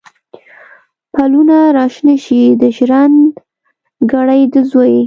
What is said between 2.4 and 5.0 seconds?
د ژرند ګړی د زوی